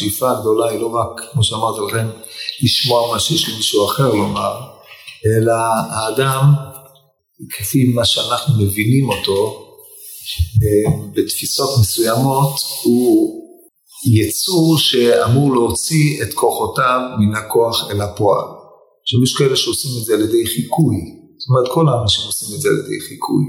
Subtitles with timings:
[0.00, 2.08] השאיפה הגדולה היא לא רק, כמו שאמרתי לכם,
[2.62, 4.60] לשמוע מה שיש למישהו אחר לומר,
[5.26, 5.52] אלא
[5.90, 6.54] האדם,
[7.50, 9.66] כפי מה שאנחנו מבינים אותו,
[11.14, 13.42] בתפיסות מסוימות, הוא
[14.12, 18.48] יצור שאמור להוציא את כוחותיו מן הכוח אל הפועל.
[19.02, 20.96] עכשיו יש כאלה שעושים את זה על ידי חיקוי,
[21.38, 23.44] זאת אומרת כל האנשים עושים את זה על ידי חיקוי.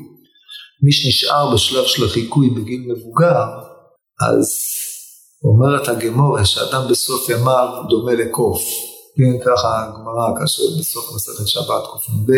[0.83, 3.45] מי שנשאר בשלב של החיקוי בגיל מבוגר,
[4.29, 4.47] אז
[5.43, 8.61] אומרת הגמורה שאדם בסוף ימיו דומה לקוף.
[9.17, 12.31] כן, ככה הגמרא, כאשר בסוף מסכת שבת קנ"ב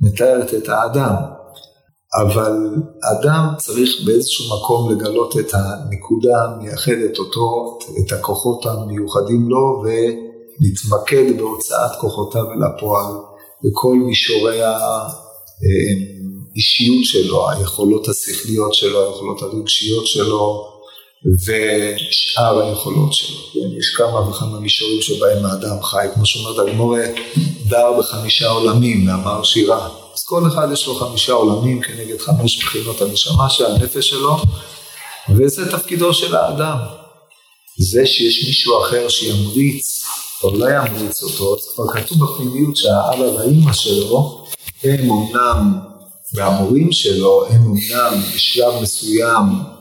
[0.00, 1.14] מתארת את האדם.
[2.22, 2.52] אבל
[3.12, 11.90] אדם צריך באיזשהו מקום לגלות את הנקודה המייחדת אותו, את הכוחות המיוחדים לו ולהתמקד בהוצאת
[12.00, 13.14] כוחותיו אל הפועל
[13.64, 14.62] בכל מישורי
[16.52, 20.75] האישיות שלו, היכולות השכליות שלו, היכולות הרגשיות שלו
[21.34, 23.36] ושאר היכולות שלו.
[23.52, 27.04] כן, יש כמה וכמה מישורים שבהם האדם חי, כמו שאומרת הגמורה,
[27.68, 29.88] דר בחמישה עולמים, מאמר שירה.
[30.14, 34.36] אז כל אחד יש לו חמישה עולמים כנגד חמש בחינות הנשמה של הנפש שלו,
[35.36, 36.76] וזה תפקידו של האדם.
[37.78, 40.04] זה שיש מישהו אחר שימריץ,
[40.42, 44.46] או לא ימריץ אותו, זה כבר כתוב בפנימיות שהאבא והאימא שלו,
[44.84, 45.78] הם אומנם,
[46.34, 49.75] והמורים שלו, הם אומנם בשלב מסוים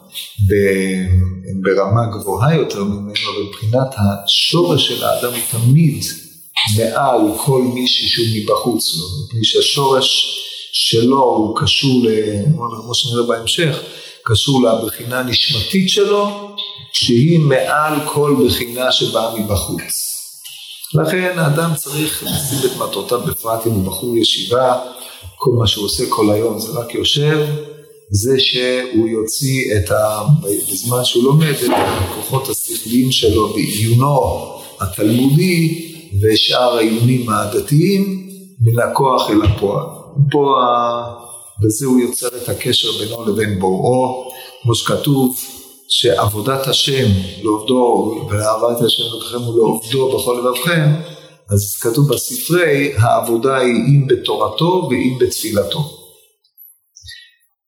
[1.61, 6.03] ברמה גבוהה יותר ממנו, אבל מבחינת השורש של האדם הוא תמיד
[6.77, 10.39] מעל כל מישהו שהוא מבחוץ לו, מפני שהשורש
[10.73, 12.01] שלו הוא קשור,
[12.81, 13.79] כמו שנראה בהמשך,
[14.23, 16.55] קשור לבחינה הנשמתית שלו,
[16.93, 20.15] שהיא מעל כל בחינה שבאה מבחוץ.
[20.93, 24.79] לכן האדם צריך לשים את מטרותיו בפרט אם הוא בחור ישיבה,
[25.35, 27.47] כל מה שהוא עושה כל היום זה רק יושב,
[28.09, 30.21] זה שהוא יוציא את ה...
[30.71, 34.45] בזמן שהוא לומד את הכוחות השכליים שלו בעיונו
[34.79, 38.29] התלמודי ושאר העיונים הדתיים
[38.61, 39.85] מן הכוח אל הפועל.
[40.31, 40.55] פה
[41.63, 44.31] בזה הוא יוצר את הקשר בינו לבין בוראו,
[44.63, 45.37] כמו שכתוב
[45.87, 47.07] שעבודת השם
[47.43, 50.89] לעובדו ולאהבת השם אלוהיכם ולעובדו בכל לבבכם,
[51.49, 56.04] אז כתוב בספרי העבודה היא אם בתורתו ואם בתפילתו.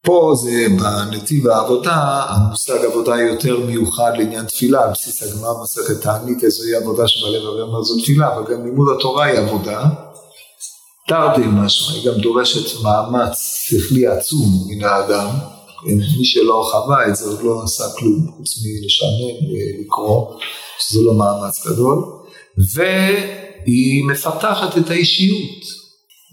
[0.08, 6.44] פה זה בנתיב העבודה, המושג עבודה יותר מיוחד לעניין תפילה, על בסיס הגמרא מסכת תענית
[6.44, 9.84] איזוהי עבודה שבלב אומר זו תפילה, אבל גם לימוד התורה היא עבודה.
[11.08, 15.28] תרתי משמע, היא גם דורשת מאמץ שכלי עצום מן האדם,
[15.86, 20.40] מי שלא חווה את זה עוד לא עשה כלום, חוץ מלשעמם ולקרוא,
[20.80, 22.04] שזה לא מאמץ גדול,
[22.74, 25.62] והיא מפתחת את האישיות,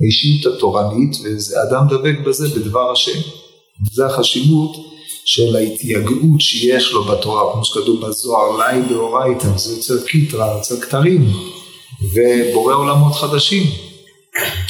[0.01, 3.44] האישיות התורנית, ואדם דבק בזה בדבר השם.
[3.93, 4.77] זה החשיבות
[5.25, 11.31] של ההתייגעות שיש לו בתורה, כמו שכתוב בזוהר, לי באורייתא, זה יוצר קיטרה, יוצר כתרים,
[12.03, 13.63] ובורא עולמות חדשים.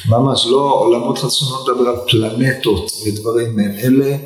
[0.08, 4.16] ממש לא עולמות חדשים, לא מדבר על פלנטות ודברים מהם, אלה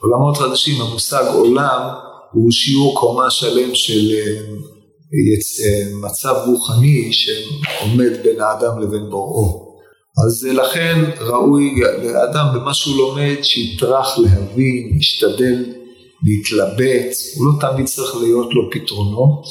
[0.00, 1.88] עולמות חדשים, המושג עולם
[2.32, 4.40] הוא שיעור קומה שלם של אה,
[5.64, 9.67] אה, מצב רוחני שעומד בין האדם לבין בוראו.
[10.26, 15.64] אז לכן ראוי לאדם במה שהוא לומד שיטרח להבין, ישתדל
[16.22, 19.44] להתלבט, הוא לא תמיד צריך להיות לו פתרונות,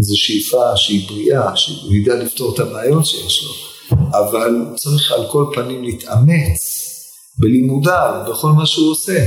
[0.00, 3.50] זו שאיפה שהיא בריאה, שהוא ידע לפתור את הבעיות שיש לו,
[4.18, 6.84] אבל הוא צריך על כל פנים להתאמץ
[7.38, 9.26] בלימודיו, בכל מה שהוא עושה.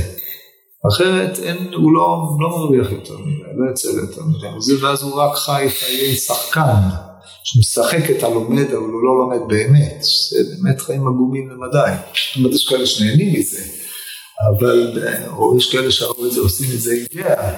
[0.88, 5.36] אחרת אין, הוא לא, לא מרוויח יותר מדי, לא יוצא יותר מדי, ואז הוא רק
[5.36, 7.11] חי חיי שחקן.
[7.44, 11.76] שמשחק את הלומד, אבל הוא לא לומד באמת, זה באמת חיים עגומים למדי.
[11.76, 13.62] זאת אומרת, יש כאלה שנהנים מזה,
[14.50, 15.02] אבל,
[15.36, 17.54] או יש כאלה שעושים את זה אידאה,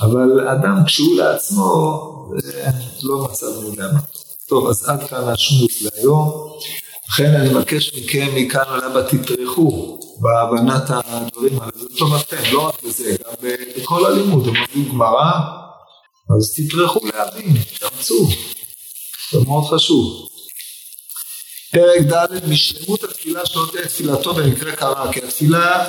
[0.00, 2.02] אבל אדם כשהוא לעצמו,
[2.42, 2.64] זה
[3.02, 4.00] לא מצב מי יודע מה.
[4.48, 6.52] טוב, אז עד כאן השמוץ להיום.
[7.08, 13.16] לכן אני מבקש מכם מכאן ולהבא תטרחו בהבנת הדברים האלה, זה טובתכם, לא רק בזה,
[13.24, 15.30] גם בכל הלימוד, הם עובדים גמרא,
[16.36, 18.28] אז תטרחו להבין, תאמצו.
[19.32, 20.28] זה מאוד חשוב.
[21.72, 25.86] פרק ד' משלמות התפילה שלא תהיה תפילתו במקרה קרה, כי התפילה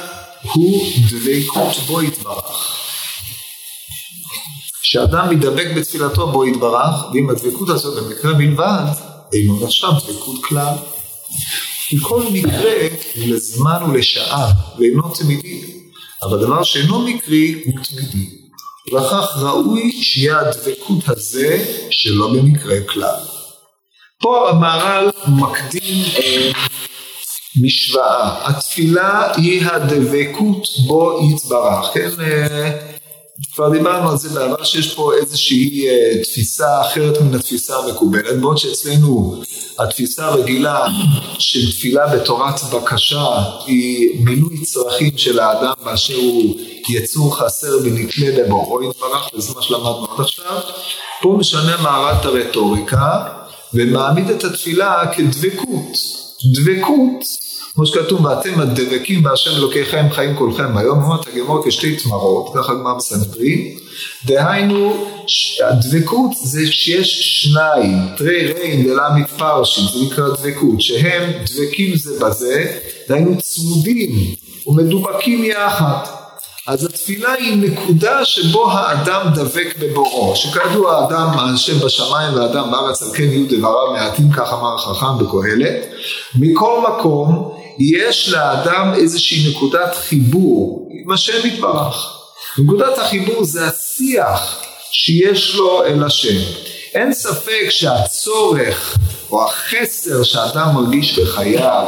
[0.53, 2.77] הוא דבקות בו יתברך.
[4.81, 8.85] כשאדם מתדבק בתפילתו בו יתברך, ואם הדבקות הזאת במקרה בלבד,
[9.33, 10.75] אינו נחשב דבקות כלל.
[11.87, 12.71] כי כל מקרה
[13.15, 15.61] הוא לזמן ולשעה, ואינו תמידי.
[16.23, 18.46] אבל דבר שאינו מקרי הוא תמידי.
[18.91, 23.19] ולכך ראוי שיהיה הדבקות הזה שלא במקרה כלל.
[24.19, 26.51] פה המהר"ל מקדים אה,
[27.61, 32.09] משוואה, התפילה היא הדבקות בו יתברך, כן?
[33.53, 38.57] כבר דיברנו על זה בעבר שיש פה איזושהי אה, תפיסה אחרת מן התפיסה המקובלת, בעוד
[38.57, 39.41] שאצלנו
[39.79, 40.87] התפיסה הרגילה
[41.39, 43.25] של תפילה בתורת בקשה
[43.65, 46.55] היא מילוי צרכים של האדם באשר הוא
[46.89, 50.59] יצור חסר ונתלה לבוראו יתברך, וזה מה שלמדנו עד עכשיו.
[51.21, 53.23] פה משנה מערת הרטוריקה
[53.73, 55.97] ומעמיד את התפילה כדבקות.
[56.53, 57.23] דבקות
[57.77, 62.95] כמו שכתוב, ואתם הדבקים בהשם אלוקי חיים כולכם היום, אומרת הגמור כשתי תמרות, ככה גמר
[62.95, 63.77] בסנהדרין,
[64.25, 65.07] דהיינו,
[65.69, 72.79] הדבקות זה שיש שניים, תרי רין ולמד פרשים, זה נקרא דבקות, שהם דבקים זה בזה,
[73.09, 74.35] דהיינו צמודים
[74.67, 76.05] ומדובקים יחד.
[76.67, 83.09] אז התפילה היא נקודה שבו האדם דבק בבוראו, שכידוע האדם השם בשמיים והאדם בארץ על
[83.15, 85.85] כן יהיו דבריו מעטים כך אמר החכם בקהלת,
[86.35, 92.13] מכל מקום יש לאדם איזושהי נקודת חיבור עם השם יתברך.
[92.57, 96.39] נקודת החיבור זה השיח שיש לו אל השם.
[96.93, 98.97] אין ספק שהצורך
[99.31, 101.87] או החסר שאדם מרגיש בחייו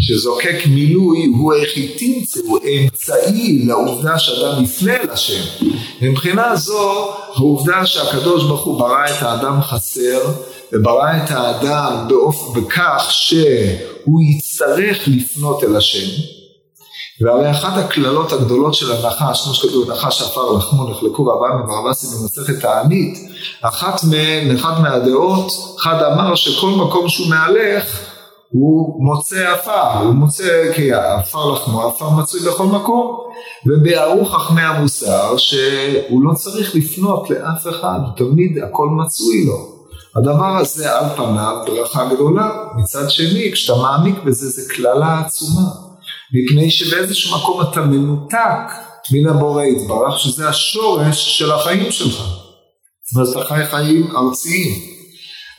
[0.00, 1.90] שזוקק מילוי הוא היחיד
[2.44, 5.66] הוא אמצעי לעובדה שאדם יפנה אל השם.
[6.02, 10.20] מבחינה זו העובדה שהקדוש ברוך הוא ברא את האדם חסר
[10.72, 12.56] וברא את האדם באופ...
[12.56, 16.22] בכך שהוא יצטרך לפנות אל השם.
[17.20, 22.60] והרי אחת הקללות הגדולות של הנחש, כמו שכתוב, נחש עפר לחמו נחלקו וארבעה מברבסי במסכת
[22.60, 23.18] תענית,
[23.60, 28.07] אחת מהן, אחת מהדעות, אחד אמר שכל מקום שהוא מהלך
[28.52, 33.16] הוא מוצא עפר, הוא מוצא כי עפר לחמו, עפר מצוי בכל מקום,
[33.66, 39.78] וביארו חכמי המוסר שהוא לא צריך לפנות לאף אחד, תמיד הכל מצוי לו.
[40.16, 45.68] הדבר הזה על פניו ברכה גדולה, מצד שני כשאתה מעמיק בזה זה קללה עצומה,
[46.34, 48.72] מפני שבאיזשהו מקום אתה מנותק
[49.12, 52.22] מן הבורא יתברך שזה השורש של החיים שלך,
[53.20, 54.97] אז אתה חי חיים ארציים.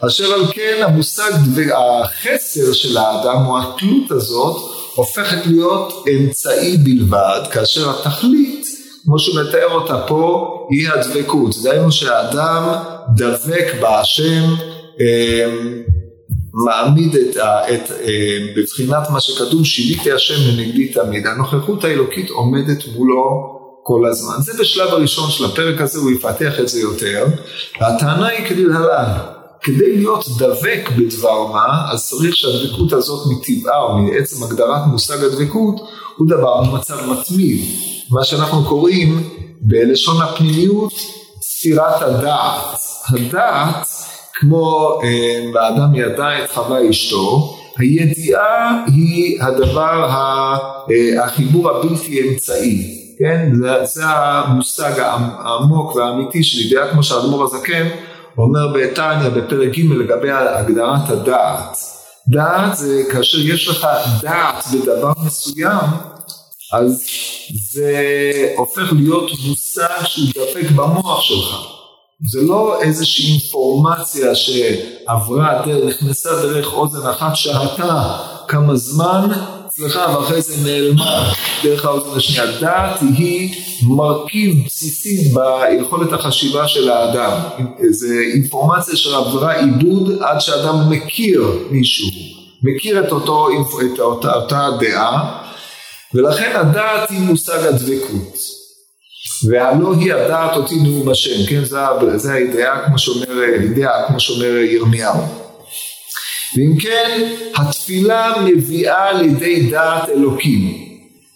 [0.07, 1.31] אשר על כן המושג
[1.73, 8.67] החסר של האדם או התלות הזאת הופכת להיות אמצעי בלבד כאשר התכלית
[9.03, 11.55] כמו שהוא מתאר אותה פה היא הדבקות.
[11.63, 12.73] דהיינו שהאדם
[13.15, 14.43] דבק בהשם
[14.99, 15.83] אמ,
[16.53, 17.37] מעמיד את,
[17.73, 21.27] את אמ, בבחינת מה שכתוב שיליתי השם לנגדי תמיד.
[21.27, 24.35] הנוכחות האלוקית עומדת מולו כל הזמן.
[24.39, 27.25] זה בשלב הראשון של הפרק הזה הוא יפתח את זה יותר.
[27.81, 34.43] והטענה היא כדלהלן כדי להיות דבק בדבר מה, אז צריך שהדבקות הזאת מטבעה או מעצם
[34.43, 35.75] הגדרת מושג הדבקות
[36.17, 37.61] הוא דבר במצב מתמיד.
[38.11, 39.29] מה שאנחנו קוראים
[39.61, 40.93] בלשון הפנימיות
[41.41, 42.79] ספירת הדעת.
[43.09, 43.87] הדעת,
[44.33, 53.51] כמו אה, באדם ידע את חווה אשתו, הידיעה היא הדבר, אה, החיבור הבלתי אמצעי, כן?
[53.83, 57.87] זה, המושג העמוק והאמיתי של ידיעה כמו שהאדמו"ר הזקן
[58.43, 61.77] אומר בתניא בפרק ג' לגבי הגדרת הדעת.
[62.27, 63.87] דעת זה כאשר יש לך
[64.21, 65.87] דעת בדבר מסוים,
[66.73, 67.05] אז
[67.71, 67.93] זה
[68.57, 71.55] הופך להיות מושג שהוא דפק במוח שלך.
[72.27, 79.29] זה לא איזושהי אינפורמציה שעברה דרך, נכנסה דרך אוזן אחת, שהתה כמה זמן,
[79.79, 81.33] אצלך ואחרי זה נעלמה
[81.63, 82.59] דרך האוזן השנייה.
[82.59, 87.31] דעת היא מרכיב בסיסי ביכולת החשיבה של האדם.
[87.89, 92.07] זה אינפורמציה שעברה עיבוד עד שאדם מכיר מישהו,
[92.63, 93.47] מכיר את, אותו,
[93.95, 95.41] את אותה, אותה דעה,
[96.13, 98.37] ולכן הדעת היא מושג הדבקות.
[99.49, 101.65] והלא היא הדעת אותי נאום השם, כן?
[101.65, 101.79] זה,
[102.15, 105.48] זה הידיעה כמו שאומר, הידיעה כמו שאומר ירמיהו.
[106.57, 110.89] ואם כן, התפילה מביאה לידי דעת אלוקים,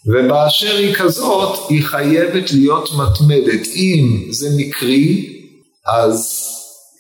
[0.06, 3.68] ובאשר היא כזאת, היא חייבת להיות מתמדת.
[3.76, 5.30] אם זה מקרי,
[5.86, 6.50] אז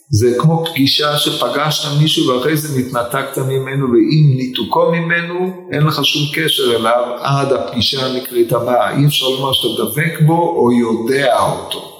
[0.09, 6.21] זה כמו פגישה שפגשת מישהו ואחרי זה נתנתקת ממנו, ואם ניתוקו ממנו, אין לך שום
[6.35, 8.97] קשר אליו עד הפגישה המקרית הבאה.
[8.97, 11.93] אי אפשר לומר שאתה דבק בו או יודע אותו.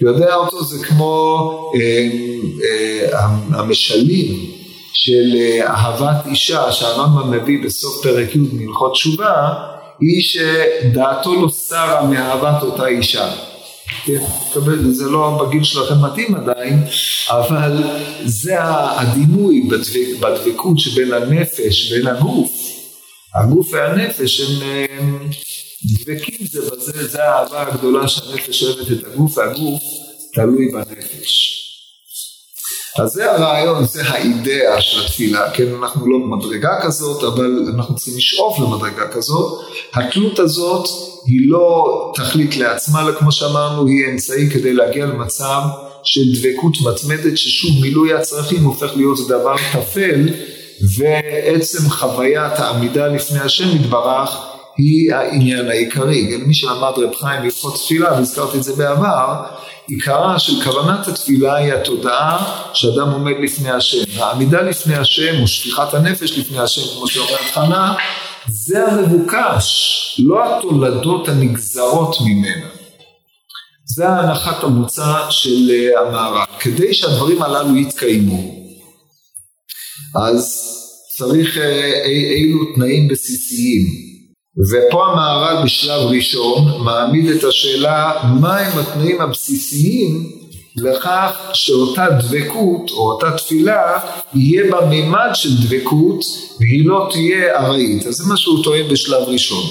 [0.00, 2.08] יודע אותו זה כמו אה,
[2.64, 4.56] אה, המשלים
[4.96, 9.54] של אה, אהבת אישה שהרמב"ם מביא בסוף פרק י' מהלכות תשובה
[10.00, 13.30] היא שדעתו לא סרה מאהבת אותה אישה.
[14.04, 14.22] כן,
[14.90, 16.84] זה לא בגיל שלכם מתאים עדיין,
[17.28, 17.82] אבל
[18.24, 22.52] זה הדימוי בדבק, בדבקות שבין הנפש בין הגוף.
[23.34, 25.18] הגוף והנפש הם
[25.84, 29.82] דבקים זה בזה, זה האהבה הגדולה שהנפש אוהבת את הגוף והגוף
[30.32, 31.65] תלוי בנפש.
[32.98, 38.16] אז זה הרעיון, זה האידאה של התפילה, כן, אנחנו לא במדרגה כזאת, אבל אנחנו צריכים
[38.16, 39.62] לשאוף למדרגה כזאת.
[39.94, 40.88] התלות הזאת
[41.26, 45.60] היא לא תכלית לעצמה, אלא כמו שאמרנו, היא אמצעי כדי להגיע למצב
[46.02, 50.28] של דבקות מתמדת, ששוב מילוי הצרכים הופך להיות דבר טפל,
[50.96, 56.26] ועצם חוויית העמידה לפני השם יתברך היא העניין העיקרי.
[56.26, 59.42] גם מי שלמד רב חיים בהלכות תפילה, והזכרתי את זה בעבר,
[59.88, 64.04] עיקרה של כוונת התפילה היא התודעה שאדם עומד לפני השם.
[64.16, 67.94] העמידה לפני השם או שפיכת הנפש לפני השם, כמו שאומרת חנה,
[68.48, 72.66] זה המבוקש, לא התולדות הנגזרות ממנה.
[73.84, 76.46] זה ההנחת המוצא של אה, המערב.
[76.60, 78.54] כדי שהדברים הללו יתקיימו,
[80.14, 80.72] אז
[81.16, 82.02] צריך אה,
[82.36, 84.05] אילו תנאים בסיסיים.
[84.58, 90.30] ופה המהר"ל בשלב ראשון מעמיד את השאלה מהם התנאים הבסיסיים
[90.76, 93.98] לכך שאותה דבקות או אותה תפילה
[94.34, 96.20] יהיה בה מימד של דבקות
[96.60, 98.06] והיא לא תהיה ארעית.
[98.06, 99.64] אז זה מה שהוא טוען בשלב ראשון.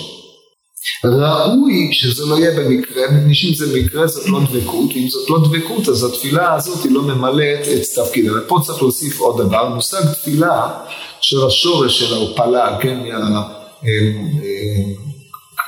[1.06, 5.39] ראוי שזה לא יהיה במקרה, מפני שאם זה מקרה זאת לא דבקות, אם זאת לא
[5.44, 8.32] דבקות אז התפילה הזאת היא לא ממלאת את תפקידה.
[8.38, 10.68] ופה צריך להוסיף עוד דבר, מושג תפילה
[11.22, 13.00] של השורש שלה הוא פלל, כן,
[13.86, 14.42] מה...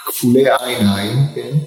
[0.08, 1.58] כפולי עין עין, כן?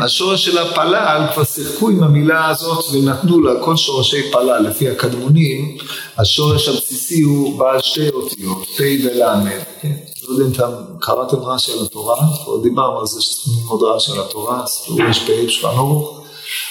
[0.00, 5.76] השורש של הפלל כבר שיחקו עם המילה הזאת ונתנו לה כל שורשי פלל לפי הקדמונים,
[6.18, 9.22] השורש הבסיסי הוא בעל שתי אותיות, פ' ול',
[9.80, 9.92] כן?
[10.28, 14.12] לא יודע אם אתם קראתם רש"י על התורה, כבר דיברנו על זה שצריכים ללמוד רש"י
[14.12, 14.64] על התורה,
[15.10, 16.20] יש פ' שולחן ערוך,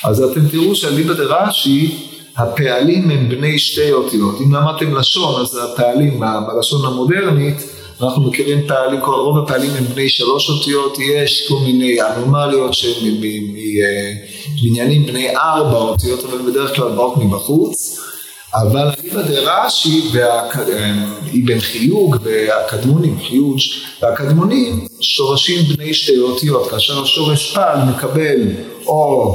[0.04, 6.20] אז אתם תראו שאליבא דרש"י הפעלים הם בני שתי אותיות, אם למדתם לשון אז הפעלים
[6.20, 7.71] בלשון המודרנית
[8.04, 13.22] אנחנו מכירים פעלים, רוב הפעלים הם בני שלוש אותיות, יש כל מיני אנומליות שהן
[14.62, 18.00] מבניינים בני ארבע אותיות, אבל בדרך כלל באות מבחוץ.
[18.54, 23.58] אבל אליבא דרש"י ואבן חיוג והקדמונים, חיוג
[24.02, 28.42] והקדמונים שורשים בני שתי אותיות, כאשר השורש פל מקבל
[28.86, 29.34] או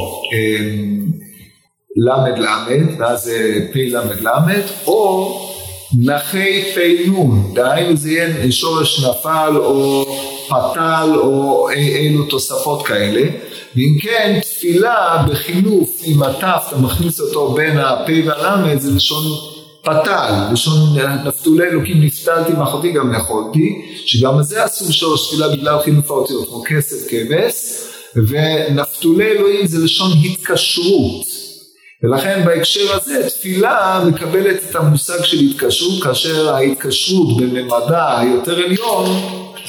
[1.96, 3.30] ל"ל, ואז
[3.72, 5.55] פ"ל"ל, או
[5.94, 10.06] נחי פ"נ, דהיינו זה יהיה שורש נפל או
[10.48, 13.22] פתל או אילו תוספות כאלה,
[13.76, 19.24] ואם כן תפילה בחילוף עם התף אתה מכניס אותו בין הפ' והל' זה לשון
[19.82, 26.10] פתל, לשון נפתולי אלוקים נפתלתי מאחותי גם יכולתי, שגם זה אסור שורש תפילה בגלל חילוף
[26.10, 27.54] האותיות, כמו כסף כבש,
[28.16, 31.45] ונפתולי אלוהים זה לשון התקשרות.
[32.06, 39.06] ולכן בהקשר הזה תפילה מקבלת את המושג של התקשרות כאשר ההתקשרות בממדה היותר עליון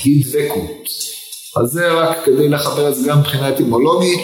[0.04, 0.88] היא דבקות.
[1.62, 4.20] אז זה רק כדי לחבר את זה גם מבחינה אטימולוגית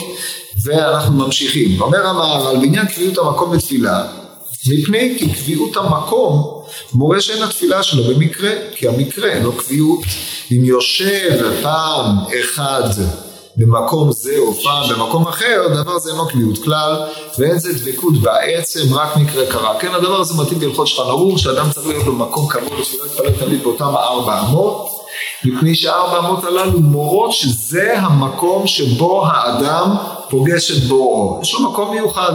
[0.64, 1.82] ואנחנו ממשיכים.
[1.82, 4.08] אומר המהר"ל בעניין קביעות המקום לתפילה
[4.68, 10.00] מפני כי קביעות המקום מורה שאין התפילה שלו במקרה כי המקרה לא קביעות
[10.52, 12.90] אם יושב פעם אחד
[13.58, 17.06] במקום זה או פעם במקום אחר, הדבר הזה אינו קביעות כלל,
[17.40, 19.80] ואין זה דבקות בעצם, רק מקרה קרה.
[19.80, 23.64] כן, הדבר הזה מתאים בהלכות שולחן ערוך, שאדם צריך להיות במקום קבוע ושלא יתפלל תמיד
[23.64, 24.90] באותם ארבע אמות,
[25.46, 29.96] מפני שהארבע אמות הללו מורות שזה המקום שבו האדם
[30.30, 31.40] פוגש את בוראו.
[31.42, 32.34] יש לו מקום מיוחד.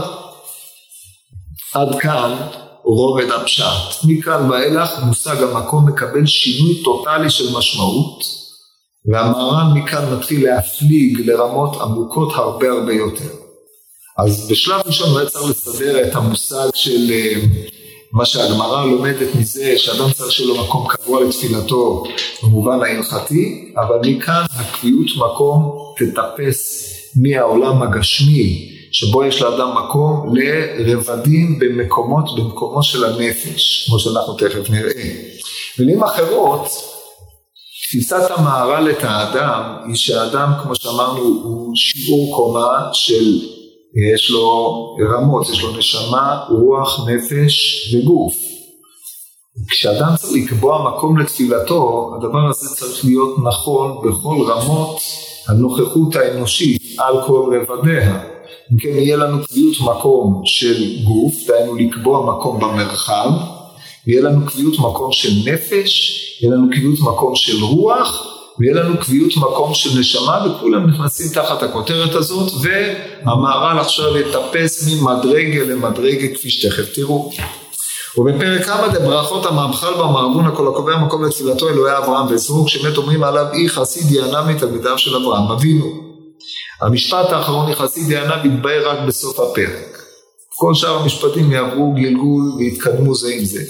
[1.75, 2.37] עד כאן
[2.85, 4.05] רובד הפשט.
[4.05, 8.48] מכאן ואילך מושג המקום מקבל שינוי טוטאלי של משמעות.
[9.07, 13.31] והמהר"ל מכאן מתחיל להפליג לרמות עמוקות הרבה הרבה יותר.
[14.19, 17.35] אז בשלב ראשון הוא היה צריך לסדר את המושג של אה,
[18.13, 22.05] מה שהגמרא לומדת מזה שאדם צריך שיהיה לו מקום קבוע לתפילתו
[22.43, 32.25] במובן ההלכתי, אבל מכאן הקביעות מקום תטפס מהעולם הגשמי שבו יש לאדם מקום לרבדים במקומות,
[32.39, 35.13] במקומו של הנפש, כמו שאנחנו תכף נראה.
[35.79, 36.69] במילים אחרות,
[37.91, 43.39] תפיסת המהר"ל את האדם היא שהאדם כמו שאמרנו הוא שיעור קומה של
[44.13, 48.35] יש לו רמות, יש לו נשמה, רוח, נפש וגוף.
[49.69, 55.01] כשאדם צריך לקבוע מקום לתפילתו, הדבר הזה צריך להיות נכון בכל רמות
[55.49, 58.21] הנוכחות האנושית על כל רבדיה.
[58.73, 63.31] אם כן יהיה לנו קביעות מקום של גוף, דהיינו לקבוע מקום במרחב,
[64.07, 68.27] ויהיה לנו קביעות מקום של נפש, יהיה לנו קביעות מקום של רוח,
[68.59, 75.65] ויהיה לנו קביעות מקום של נשמה, וכולם נכנסים תחת הכותרת הזאת, והמהר"ל עכשיו יטפס ממדרגה
[75.65, 77.31] למדרגה, כפי שתכף תראו.
[78.17, 83.47] ובפרק כמה דברכות המאמחל במערבון הכל הקובע מקום לתפילתו אלוהי אברהם וזרוק שמת אומרים עליו
[83.53, 86.09] אי חסיד יענה מתלמידיו של אברהם אבינו.
[86.81, 90.03] המשפט האחרון יחסי דיאנה מתבהר רק בסוף הפרק.
[90.55, 93.63] כל שאר המשפטים יעברו גלגול ויתקדמו זה עם זה.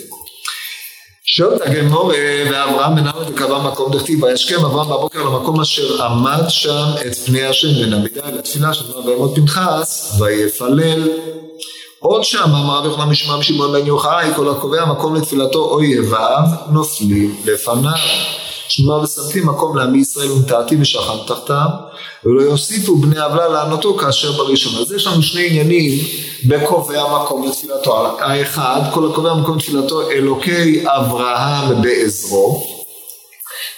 [1.39, 2.13] שואלת הגמור
[2.51, 7.93] ואברהם מנהל וקבע מקום דכתיב וישכם אברהם בבוקר למקום אשר עמד שם את פני השם
[7.93, 11.09] המידה לתפילה של בנו בהמות פנחס ויפלל.
[11.99, 17.37] עוד שם אמר רבי יוחנן משמע משמעון בן יוחאי כל הקובע מקום לתפילתו אויביו נופלים
[17.45, 17.93] לפניו
[18.69, 21.67] שמע ושמתי מקום לעמי ישראל ונטעתי ושכן תחתם
[22.25, 24.83] ולא יוסיפו בני עוולה לענותו כאשר בראשון.
[24.83, 25.99] אז יש לנו שני עניינים
[26.47, 28.19] בקובע מקום לתפילתו.
[28.21, 32.79] האחד, כל הקובע מקום לתפילתו אלוקי אברהם בעזרו.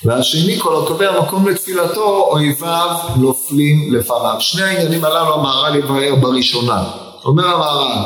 [0.04, 4.36] והשני, כל הקובע מקום לתפילתו, אויביו נופלים לפניו.
[4.38, 6.84] שני העניינים הללו המהר"ל יבהר בראשונה.
[7.24, 8.04] אומר המהר"ל,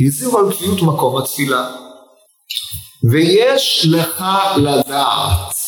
[0.00, 1.66] הזהירו על קביעות מקום התפילה.
[3.10, 4.24] ויש לך
[4.56, 5.61] לדעת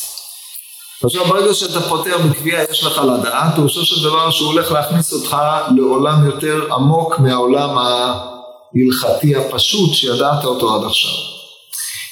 [1.04, 5.36] עכשיו ברגע שאתה פותר בקביעה יש לך לדעת, פירושו של דבר שהוא הולך להכניס אותך
[5.76, 11.10] לעולם יותר עמוק מהעולם ההלכתי הפשוט שידעת אותו עד עכשיו.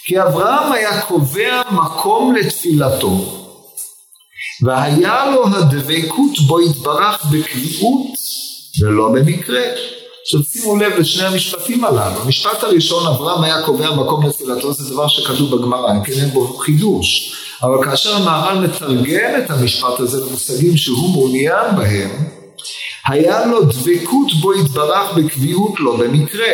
[0.05, 3.11] כי אברהם היה קובע מקום לתפילתו,
[4.63, 8.07] והיה לו הדבקות בו יתברך בקביעות
[8.81, 9.63] ולא במקרה.
[10.23, 12.21] עכשיו שימו לב לשני המשפטים הללו.
[12.21, 17.42] המשפט הראשון, אברהם היה קובע מקום לתפילתו, זה דבר שכתוב בגמרא, כן אין בו חידוש.
[17.63, 22.11] אבל כאשר המהר"ל מתרגם את המשפט הזה למושגים שהוא מעוניין בהם,
[23.07, 26.53] היה לו דבקות בו יתברך בקביעות לא במקרה.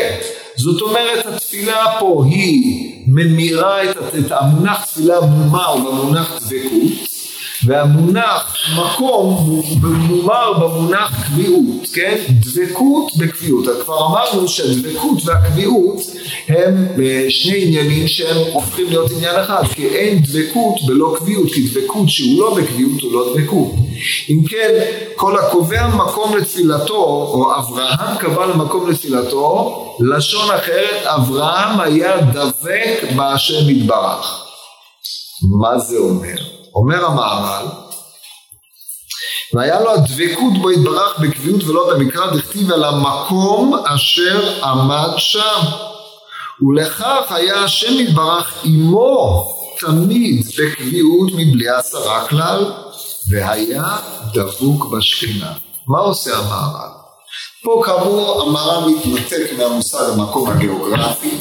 [0.57, 7.08] זאת אומרת התפילה פה היא ממירה את, את המונח תפילה מומר במונח דבקות
[7.69, 12.17] והמונח מקום מומר במונח קביעות, כן?
[12.29, 13.65] דבקות בקביעות.
[13.85, 16.01] כבר אמרנו שהדבקות והקביעות
[16.49, 21.69] הם אה, שני עניינים שהם הופכים להיות עניין אחד, כי אין דבקות בלא קביעות, כי
[21.69, 23.73] דבקות שהוא לא בקביעות הוא לא דבקות.
[24.31, 24.85] אם כן,
[25.17, 33.71] כל הקובע מקום לתפילתו, או אברהם קבע למקום לתפילתו, לשון אחרת, אברהם היה דבק בהשם
[33.71, 34.45] יתברך.
[35.43, 36.58] מה זה אומר?
[36.79, 37.67] אומר המהר"ל,
[39.55, 45.61] והיה לו הדבקות בו יתברך בקביעות ולא במקרא דכתיב על המקום אשר עמד שם.
[46.63, 49.49] ולכך היה השם יתברך עמו
[49.81, 52.73] תמיד בקביעות מבלי עשרה כלל,
[53.31, 53.97] והיה
[54.35, 55.53] דבוק בשכינה.
[55.87, 56.91] מה עושה המהר"ל?
[57.62, 61.38] פה כאמור המהר"ל מתנתק מהמושג המקום הגיאוגרפי,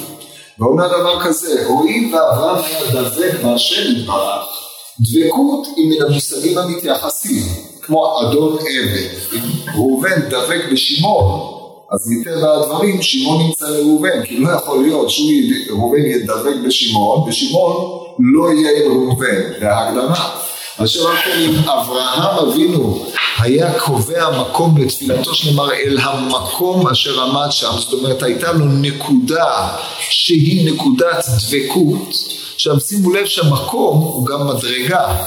[0.60, 4.67] ואומר דבר כזה, הואיל ואברהם היה דבק בהשם יתברך
[5.00, 7.44] דבקות היא מן המושגים המתייחסים,
[7.82, 9.40] כמו אדון עבד.
[9.76, 11.54] ראובן דבק בשמעון,
[11.92, 18.52] אז מטבע הדברים שמעון נמצא לראובן, כי לא יכול להיות שראובן ידבק בשמעון, ושמעון לא
[18.52, 20.38] יהיה עם ראובן, זה ההגדרה.
[20.84, 23.06] אשר על כן אם אברהם אבינו
[23.40, 29.70] היה קובע מקום לתפילתו שנאמר אל המקום אשר עמד שם, זאת אומרת הייתה לו נקודה
[30.10, 32.10] שהיא נקודת דבקות
[32.58, 35.26] עכשיו שימו לב שהמקום הוא גם מדרגה,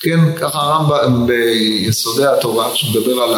[0.00, 3.34] כן, ככה הרמב"ם ביסודי התורה, כשמדבר על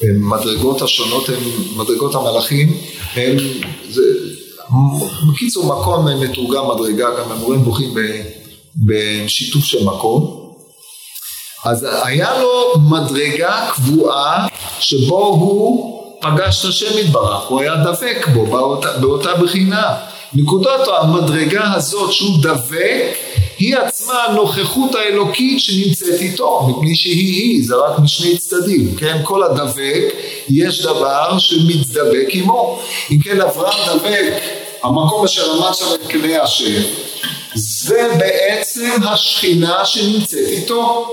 [0.00, 1.34] המדרגות השונות, הן
[1.76, 2.76] מדרגות המלאכים,
[3.14, 3.36] הם,
[3.90, 4.02] זה,
[5.32, 7.94] בקיצור מקום מתורגם מדרגה, גם המורים בוכים
[8.76, 10.50] בשיתוף של מקום.
[11.64, 14.46] אז היה לו מדרגה קבועה
[14.80, 20.13] שבו הוא פגש את השם יתברך, הוא היה דבק בו באותה, באותה בחינה.
[20.34, 23.14] נקודת המדרגה הזאת שהוא דבק
[23.58, 29.20] היא עצמה הנוכחות האלוקית שנמצאת איתו מפני שהיא היא זה רק משני צדדים כן?
[29.22, 30.14] כל הדבק
[30.48, 32.80] יש דבר שמתדבק עמו.
[33.10, 34.42] אם כן אברהם דבק
[34.82, 36.82] המקום אשר עמד שם את כלי השם
[37.54, 41.06] זה בעצם השכינה שנמצאת איתו.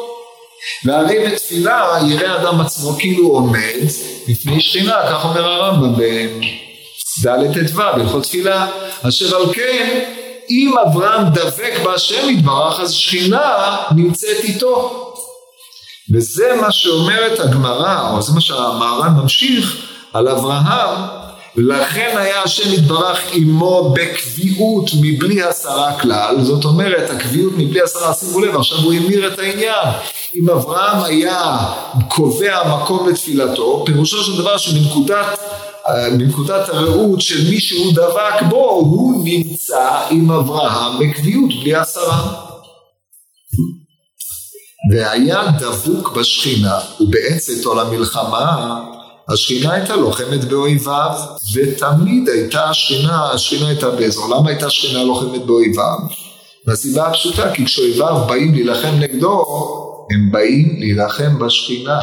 [0.85, 3.79] והרי בתפילה יראה אדם עצמו כאילו עומד
[4.27, 6.41] לפני שכינה כך אומר הרמב"ם
[7.25, 8.67] ד' ט"ו בהלכות תפילה
[9.07, 10.03] אשר על כן
[10.49, 15.07] אם אברהם דבק בהשם יתברך אז שכינה נמצאת איתו.
[16.13, 19.75] וזה מה שאומרת הגמרא או זה מה שהמהר"ן ממשיך
[20.13, 21.20] על אברהם
[21.55, 28.39] לכן היה השם יתברך עמו בקביעות מבלי הסרה כלל זאת אומרת הקביעות מבלי הסרה שימו
[28.39, 29.87] לב עכשיו הוא המיר את העניין
[30.35, 31.57] אם אברהם היה
[32.07, 35.39] קובע מקום לתפילתו פירושו של דבר שבנקודת
[36.11, 42.33] מנקודת הראות של מי שהוא דבק בו, הוא נמצא עם אברהם בקביעות בלי עשרה.
[44.93, 48.81] והיה דבוק בשכינה, ובעצת או למלחמה,
[49.29, 51.11] השכינה הייתה לוחמת באויביו,
[51.53, 54.35] ותמיד הייתה השכינה, השכינה הייתה באזור.
[54.35, 55.97] למה הייתה השכינה לוחמת באויביו?
[56.67, 59.45] מהסיבה הפשוטה, כי כשאויביו באים להילחם נגדו,
[60.11, 61.99] הם באים להילחם בשכינה.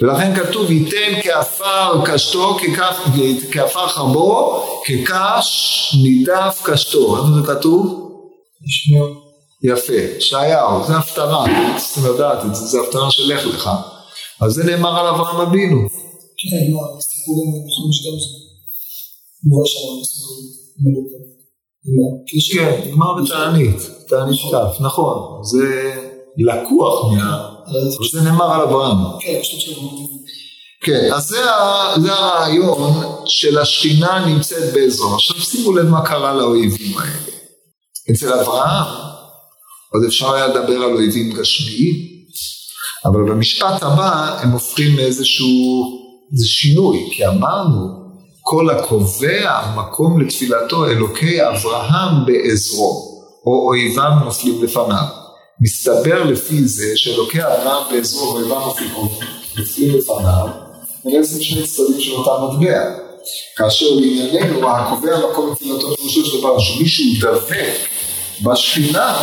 [0.00, 2.56] ולכן כתוב ייתן כעפר קשתו,
[3.52, 7.16] כעפר חרבו, כקש נידף קשתו.
[7.16, 8.10] איפה זה כתוב?
[9.62, 11.44] יפה, ישעיהו, זה הפטרה,
[11.76, 13.70] צריכים לדעת את זה, זה הפטרה של לך לך.
[14.40, 15.76] אז זה נאמר על אברהם אבינו.
[16.50, 18.44] כן, מה, סיפורים בחומש גם זה.
[19.46, 20.14] לא שם,
[22.52, 23.76] כן, נגמר בתענית,
[24.08, 25.94] תענית כ', נכון, זה
[26.36, 27.50] לקוח מה...
[28.12, 28.96] זה נאמר על אברהם.
[29.20, 29.40] כן,
[30.80, 32.92] כן, אז זה הרעיון
[33.26, 35.14] של השכינה נמצאת באזור.
[35.14, 37.12] עכשיו שימו לב מה קרה לאויבים האלה.
[38.10, 38.94] אצל אברהם,
[39.92, 42.13] עוד אפשר היה לדבר על אויבים גשמיים,
[43.06, 45.54] אבל במשפט הבא הם הופכים לאיזשהו
[46.44, 48.04] שינוי, כי אמרנו,
[48.42, 55.04] כל הקובע מקום לתפילתו אלוקי אברהם בעזרו, או אויביו נופלים לפניו.
[55.60, 58.60] מסתבר לפי זה שאלוקי אברהם בעזרו ואויביו
[59.56, 60.46] נופלים לפניו,
[61.04, 63.04] בעצם שני צדדים של אותה מטבע.
[63.56, 67.74] כאשר לענייננו הקובע מקום לתפילתו פירושו של דבר שמישהו דבק
[68.42, 69.16] בשכינה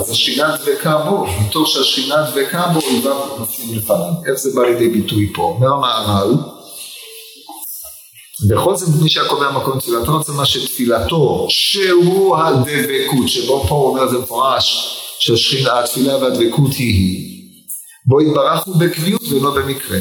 [0.00, 4.12] אז השכינה דבקה בו, מתוך שהשכינה דבקה בו, אויביו נופלים לפניו.
[4.26, 5.42] איך זה בא לידי ביטוי פה?
[5.42, 6.34] אומר המהר"ל,
[8.48, 14.08] בכל זאת מי שהקובע מקום תפילתו, רוצה מה שתפילתו, שהוא הדבקות, שבו פה הוא אומר
[14.08, 17.40] זה מפורש, שהתפילה והדבקות היא היא.
[18.06, 19.98] בו התברכנו בקביעות ולא במקרה.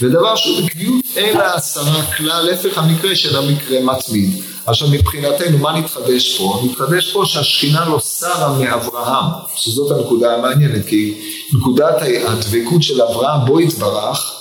[0.00, 4.30] ודבר שהוא בקביעות אין העשרה כלל, להפך המקרה של המקרה מתמיד.
[4.66, 6.60] עכשיו מבחינתנו מה נתחדש פה?
[6.64, 9.24] נתחדש פה שהשכינה לא שרה מאברהם,
[9.56, 11.14] שזאת הנקודה המעניינת, כי
[11.56, 11.94] נקודת
[12.26, 14.32] הדבקות של אברהם בו יתברך,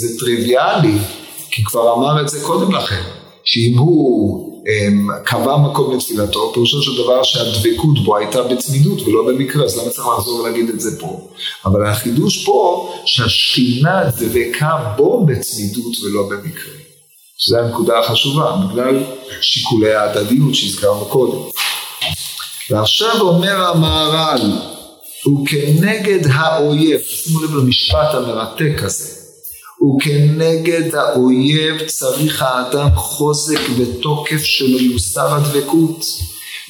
[0.00, 0.98] זה טריוויאלי,
[1.50, 3.02] כי כבר אמר את זה קודם לכן,
[3.44, 9.64] שאם הוא הם, קבע מקום לתפילתו, פירושו של דבר שהדבקות בו הייתה בצמידות ולא במקרה,
[9.64, 11.28] אז למה צריך לחזור ולהגיד את זה פה?
[11.64, 16.81] אבל החידוש פה, שהשכינה דבקה בו בצמידות ולא במקרה.
[17.44, 19.02] שזו הנקודה החשובה, בגלל
[19.40, 21.38] שיקולי ההדדיות שהזכרנו קודם.
[22.70, 24.52] ועכשיו אומר המהר"ל,
[25.24, 29.08] הוא כנגד האויב, שימו לב למשפט המרתק הזה,
[29.82, 36.04] וכנגד האויב צריך האדם חוזק ותוקף שלא יוסר הדבקות.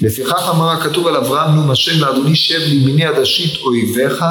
[0.00, 4.24] לפיכך אמר הכתוב על אברהם נאום השם לאדוני שב לימיני עד אשית אויביך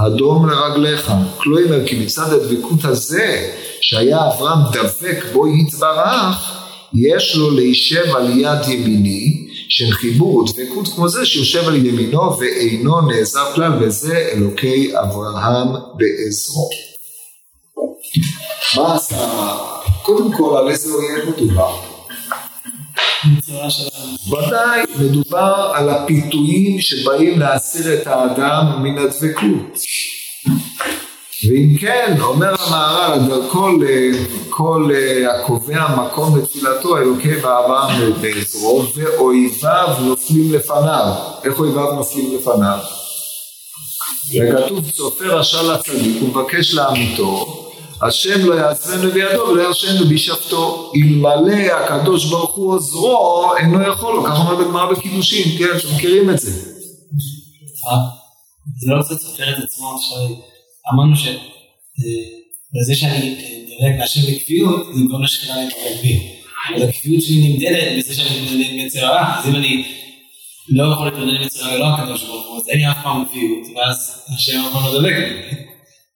[0.00, 1.12] הדום לרגליך.
[1.36, 6.60] כלומר כי מצד הדבקות הזה שהיה אברהם דבק בו יתברך
[6.94, 13.00] יש לו להישב על יד ימיני של חיבור ודבקות כמו זה שיושב על ימינו ואינו
[13.00, 16.68] נעזר כלל וזה אלוקי אברהם בעזרו.
[18.76, 19.28] מה עשה?
[20.02, 21.89] קודם כל על איזה אויב מדובר?
[24.28, 29.78] ודאי, מדובר על הפיתויים שבאים להסיר את האדם מן הדבקות.
[31.48, 33.78] ואם כן, אומר המהר"ל, כל,
[34.50, 34.90] כל
[35.30, 41.14] הקובע מקום לתפילתו, אלוקי ואברהם בעזרו, ואויביו נופלים לפניו.
[41.44, 42.78] איך אויביו נופלים לפניו?
[44.28, 47.69] וכתוב צופה רשע לצדיק ומבקש לעמיתו
[48.02, 50.92] השם לא יעצרנו בידו ולא ירשנו בשבתו.
[50.96, 54.24] אלמלא הקדוש ברוך הוא עוזרו אינו יכול לו.
[54.24, 56.50] ככה אומר בגמרא בקידושין כן אתם מכירים את זה.
[57.86, 58.20] אה?
[58.80, 59.98] זה לא קצת סופר את עצמו
[60.94, 63.36] אמרנו שבזה שאני
[63.68, 68.70] דואג להשם בקביעות זה גורם לשכנה להתקרב בי אבל הקביעות שלי נמדדת בזה שאני מתמודד
[68.70, 69.38] עם יצר הרע.
[69.38, 69.84] אז אם אני
[70.68, 73.24] לא יכול להתמודד עם יצר הרע לא הקדוש ברוך הוא אז אין לי אף פעם
[73.24, 75.14] קביעות ואז השם אמר לו דבק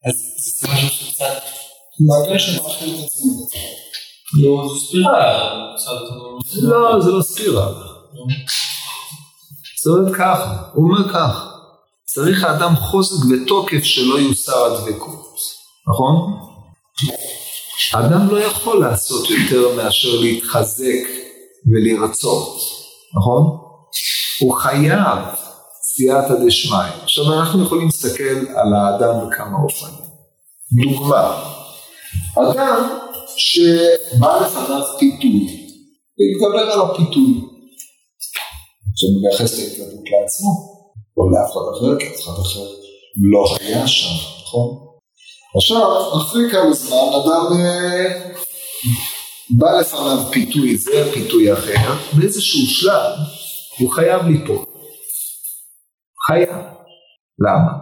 [0.07, 0.15] אז
[0.61, 1.43] זה משהו שקצת
[2.01, 3.47] מעגל שמאכיל את עצמו.
[4.43, 5.55] לא, זו ספירה.
[6.63, 7.73] לא, זה לא ספירה.
[9.85, 11.55] זה עובד ככה, הוא אומר כך,
[12.05, 15.37] צריך האדם חוזק ותוקף שלא יוסר הדבקות,
[15.89, 16.39] נכון?
[17.93, 21.05] האדם לא יכול לעשות יותר מאשר להתחזק
[21.67, 22.59] ולרצות,
[23.17, 23.59] נכון?
[24.41, 25.19] הוא חייב
[25.83, 26.79] סייעתא דשמיא.
[27.03, 29.95] עכשיו אנחנו יכולים להסתכל על האדם בכמה אופנים.
[30.73, 31.55] דוגמה,
[32.39, 32.99] אדם
[33.37, 35.47] שבא לפניו פיתוי,
[36.19, 37.41] להתגבר על הפיתוי.
[38.93, 40.75] עכשיו מייחס לעצמו,
[41.17, 42.67] או לאף אחד אחר, כי אף אחד אחר
[43.33, 44.85] לא היה שם, נכון?
[45.57, 48.31] עכשיו, אחרי כמה זמן אדם אה,
[49.51, 53.13] בא לפניו פיתוי זה, פיתוי אחר, באיזשהו שלב
[53.79, 54.65] הוא חייב ליפול.
[56.27, 56.49] חייב.
[57.39, 57.73] למה?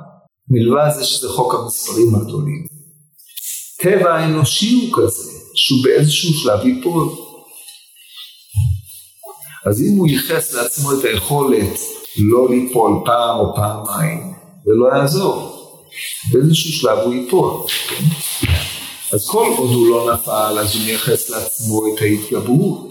[0.49, 2.72] מלבד זה שזה חוק המספרים הגדולים.
[3.83, 7.09] הטבע האנושי הוא כזה, שהוא באיזשהו שלב ייפול.
[9.66, 11.79] אז אם הוא ייחס לעצמו את היכולת
[12.18, 14.33] לא ליפול פעם או פעמיים,
[14.64, 15.66] זה לא יעזור.
[16.33, 17.51] באיזשהו שלב הוא ייפול.
[17.88, 18.05] כן?
[19.12, 22.88] אז כל עוד הוא לא נפל, אז הוא מייחס לעצמו את ההתגברות.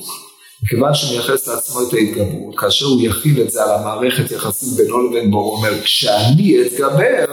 [0.64, 5.10] מכיוון שהוא מייחס לעצמו את ההתגברות, כאשר הוא יכיל את זה על המערכת יחסים בינו
[5.10, 7.26] לבין בור, הוא אומר, כשאני אתגבר,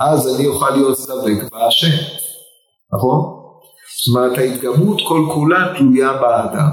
[0.00, 2.23] אז אני אוכל להיות דבק בהשם,
[2.96, 3.20] נכון?
[4.04, 6.70] זאת אומרת, ההתגברות כל כולה תלויה באדם.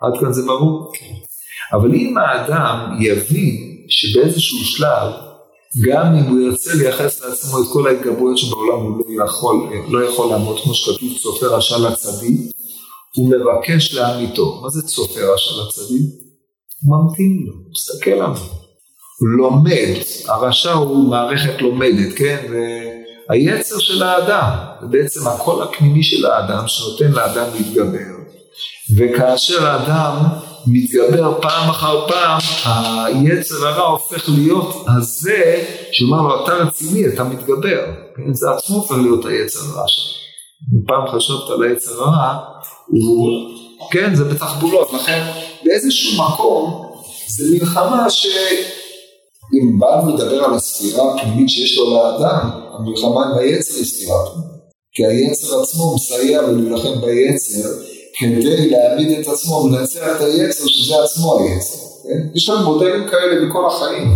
[0.00, 0.92] עד כאן זה ברור?
[1.72, 5.12] אבל אם האדם יבין שבאיזשהו שלב,
[5.84, 9.56] גם אם הוא ירצה לייחס לעצמו את כל ההתגברויות שבעולם הוא לא יכול,
[9.88, 12.52] לא יכול לעמוד, כמו שכתוב צופה רשע לצדיק,
[13.16, 14.60] הוא מבקש לאמיתו.
[14.62, 16.06] מה זה צופה רשע לצדיק?
[16.82, 18.36] הוא ממתין לו, הוא מסתכל עליו.
[19.18, 19.94] הוא לומד,
[20.28, 22.46] הרשע הוא מערכת לומדת, כן?
[23.28, 28.12] והיצר של האדם, זה בעצם הקול הפנימי של האדם שנותן לאדם להתגבר.
[28.96, 30.16] וכאשר האדם
[30.66, 32.38] מתגבר פעם אחר פעם,
[33.04, 37.80] היצר הרע הופך להיות הזה שאומר לו, אתה רציני, אתה מתגבר.
[38.16, 38.34] כן?
[38.34, 40.12] זה עצמו הופך להיות היצר הרע שלו.
[40.74, 42.38] אם פעם חשבת על היצר הרע,
[42.86, 43.30] הוא,
[43.90, 45.24] כן, זה בתחבולות, לכן
[45.64, 46.92] באיזשהו מקום
[47.28, 53.84] זה מלחמה שאם באנו לדבר על הספירה הפנימית שיש לו לאדם, המלחמה עם היצר היא
[53.84, 54.52] ספירה פנימית.
[54.94, 57.68] כי היצר עצמו מסייע לו להילחם ביצר
[58.18, 61.78] כדי להעמיד את עצמו ולנצח את היצר שזה עצמו היצר.
[62.02, 62.28] כן?
[62.34, 64.14] יש לנו מודלים כאלה בכל החיים.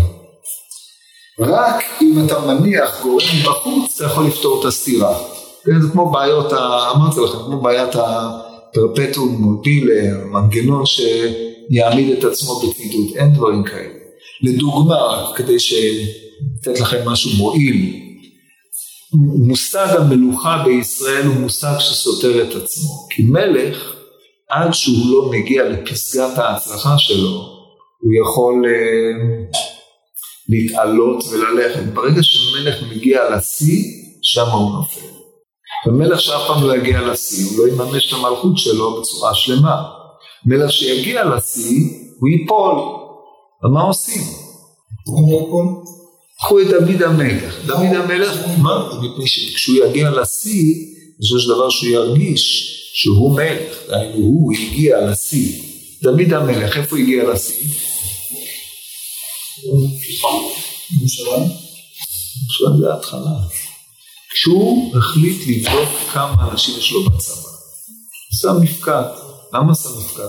[1.41, 5.19] רק אם אתה מניח גורם בחוץ, אתה יכול לפתור את הסתירה.
[5.65, 6.53] כן, זה כמו בעיות,
[6.97, 13.95] אמרתי לכם, כמו בעיית הפרפטום מובילה, מנגנון שיעמיד את עצמו בתמידות, אין דברים כאלה.
[14.43, 15.57] לדוגמה, כדי
[16.57, 18.06] לתת לכם משהו מועיל,
[19.15, 23.07] מושג המלוכה בישראל הוא מושג שסותר את עצמו.
[23.11, 23.95] כי מלך,
[24.51, 27.57] עד שהוא לא מגיע לפסגת ההצלחה שלו,
[28.01, 29.57] הוא יכול uh,
[30.49, 31.83] להתעלות וללכת.
[31.95, 33.85] ברגע שמלך מגיע לשיא,
[34.23, 35.07] שם הוא נופל.
[35.87, 39.83] ומלך שאף פעם לא יגיע לשיא, הוא לא יממש את המלכות שלו בצורה שלמה.
[40.47, 41.81] מלך שיגיע לשיא,
[42.21, 42.77] הוא ייפול.
[43.65, 44.23] ומה עושים?
[45.07, 45.96] הוא ייפול.
[46.39, 47.55] קחו את דוד המלך.
[47.67, 48.89] דוד המלך, מה?
[49.03, 50.75] מפני שכשהוא יגיע לשיא,
[51.21, 55.63] בסופו של דבר שהוא ירגיש שהוא מלך, דהיינו הוא הגיע לשיא.
[56.03, 57.69] דוד המלך, איפה הגיע לשיא?
[61.01, 61.51] ירושלים.
[62.81, 63.31] זה ההתחלה.
[64.31, 67.49] כשהוא החליט לבדוק כמה אנשים יש לו בצבא.
[68.33, 69.03] עשה מפקד.
[69.53, 70.23] למה עשה מפקד?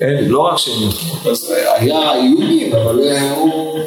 [0.00, 3.78] אין, לא רק שהם נלחמו, אז היה איומים, אבל הוא...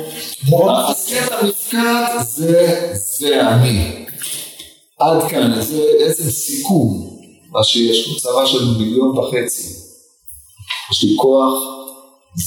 [1.25, 4.05] את המפקד זה, זה אני.
[4.99, 7.19] עד כאן, זה איזה סיכום,
[7.51, 9.73] מה שיש לו, צבא של מיליון וחצי.
[10.91, 11.53] יש לי כוח,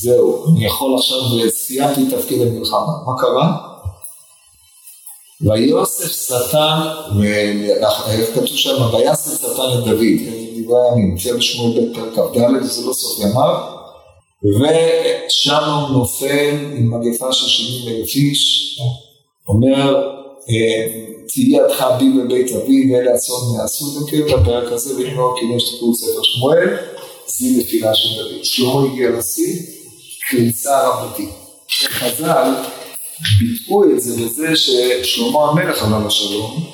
[0.01, 1.19] זהו, אני יכול עכשיו,
[1.51, 2.93] סיימתי תפקיד המלחמה.
[3.07, 3.57] מה קרה?
[5.41, 6.81] ויוסף שטן,
[8.33, 12.93] כתוב שם, ויסף שטן את דוד, דברי הימים, מופיע בשמואל ב' פרק כ"ד, זה לא
[12.93, 13.55] סוף ימיו,
[14.45, 18.81] ושם הוא נופל עם מגפה של 70 אלף איש,
[19.49, 20.11] אומר,
[21.29, 23.85] תהיה ידך בי בבית אבי, ואלה הצאן יעשו,
[24.27, 26.77] את הפרק הזה, ונגמר כאילו שתקראו ספר שמואל,
[27.27, 28.45] זה נפילה של דוד.
[28.45, 29.63] שלמה הגיע לשיא,
[30.31, 31.29] קריצה רבתי.
[31.69, 32.51] חז"ל
[33.39, 36.65] ביטאו את זה בזה ששלמה המלך עליו השלום,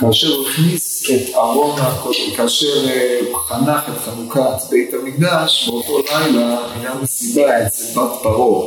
[0.00, 2.86] כאשר הוא הכניס את ארון הקודם, כאשר
[3.30, 8.66] הוא חנך את חנוכת בית המקדש, באותו לילה היה מסיבה אצל בת פרעה.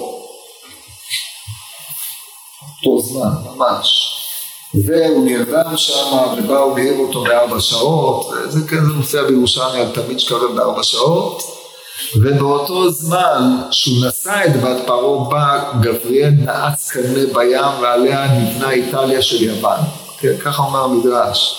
[2.86, 4.16] אותו זמן, ממש.
[4.86, 10.20] והוא נרדם שם, ובאו להעיר אותו בארבע שעות, זה כן, זה מופיע בירושלים על תמיד
[10.20, 11.44] שקרב בארבע שעות.
[12.16, 19.22] ובאותו זמן שהוא נשא את בת פרעה בא גבריאל נעץ קנה בים ועליה נבנה איטליה
[19.22, 19.80] של יוון.
[20.20, 21.56] כן, ככה אומר המדרש.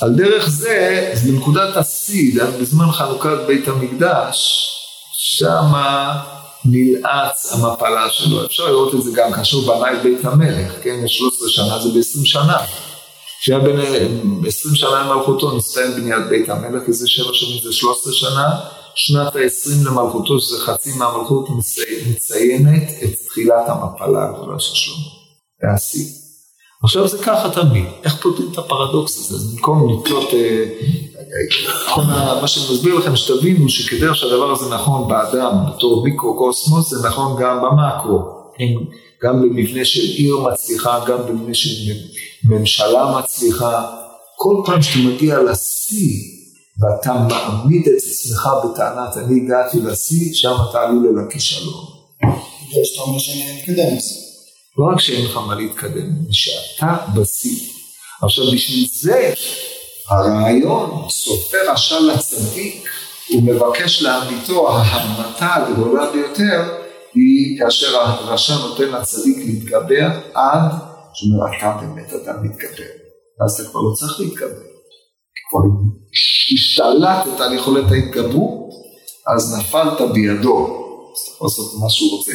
[0.00, 4.70] על דרך זה, בנקודת השיא, בזמן חנוכת בית המקדש,
[5.16, 6.20] שמה
[6.64, 8.44] נלעץ המפלה שלו.
[8.44, 12.24] אפשר לראות את זה גם כאשר בנה את בית המלך, כן, 13 שנה זה ב-20
[12.24, 12.58] שנה.
[13.40, 13.80] שהיה בין
[14.46, 18.60] 20 שנה למלכותו נסתיים בניית בית המלך, כי זה 7 שנים זה 13 שנה.
[18.94, 21.48] שנת ה-20 למלכותו, שזה חצי מהמלכות,
[22.06, 25.08] מציינת את תחילת המפלה הגדולה של שלמה.
[25.62, 26.17] זה השיא.
[26.82, 29.34] עכשיו זה ככה תמיד, איך פותרים את הפרדוקס הזה?
[29.34, 30.64] אז במקום לתלות, אה,
[32.40, 37.58] מה שאני מסביר לכם, שתבינו שכדרך שהדבר הזה נכון באדם בתור מיקרו-קוסמוס, זה נכון גם
[37.62, 38.18] במקרו.
[39.24, 41.92] גם במבנה של עיר מצליחה, גם במבנה של
[42.44, 43.86] ממשלה מצליחה.
[44.36, 46.38] כל פעם שאתה מגיע לשיא,
[46.80, 51.84] ואתה מעמיד את עצמך בטענת אני הגעתי לשיא, שם אתה עלול אל הכישלון.
[52.18, 54.27] בגלל שאתה אומר שאני מתקדם עם זה.
[54.78, 57.72] לא רק שאין לך מה להתקדם, שאתה בשיא.
[58.22, 59.34] עכשיו בשביל זה
[60.08, 62.88] הרעיון, סופר השל הצדיק,
[63.28, 66.78] הוא מבקש להמיתו, ההמתה הגדולה ביותר,
[67.14, 70.70] היא כאשר הרשע נותן לצדיק להתגבר עד
[71.14, 72.90] שאומר, אתה באמת אדם מתגבר.
[73.40, 74.68] ואז אתה כבר לא צריך להתגבר.
[75.50, 75.60] כבר
[76.52, 78.70] השתלטת על יכולת ההתגברות,
[79.34, 80.84] אז נפלת בידו.
[81.12, 82.32] אז אתה יכול לעשות מה שהוא רוצה.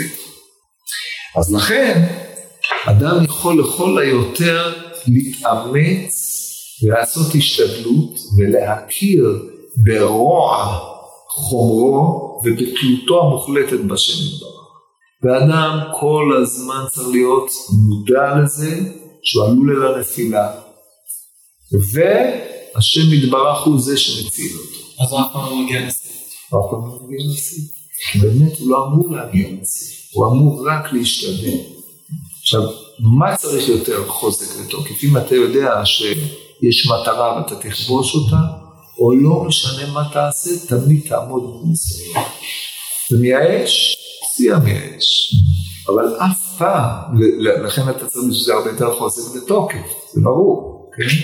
[1.38, 2.24] אז לכן,
[2.86, 4.74] אדם יכול לכל היותר
[5.08, 6.14] להתאמץ
[6.84, 10.80] ולעשות השתדלות ולהכיר ברוע
[11.28, 14.54] חומרו ובתלותו המוחלטת בשם יתברך.
[15.24, 17.52] ואדם כל הזמן צריך להיות
[17.88, 18.80] מודע לזה
[19.24, 20.52] שהוא עלול אל הנפילה.
[21.72, 25.04] והשם יתברך הוא זה שמציל אותו.
[25.04, 26.12] אז הוא אף פעם לא מגיע לשיא.
[26.50, 27.64] הוא אף פעם לא מגיע לשיא.
[28.12, 29.96] כי באמת הוא לא אמור להגיע לשיא.
[30.14, 31.58] הוא אמור רק להשתדל.
[32.44, 32.62] עכשיו,
[33.00, 35.04] מה צריך יותר חוזק ותוקף?
[35.04, 38.38] אם אתה יודע שיש מטרה ואתה תכבוש אותה,
[39.00, 42.24] או לא משנה מה תעשה, תמיד תעמוד בניסיון.
[43.12, 43.98] מייאש?
[44.36, 45.36] שיא המייאש.
[45.88, 51.16] אבל אף פעם, לכן אתה צריך בשביל זה הרבה יותר חוזק ותוקף, זה ברור, כן?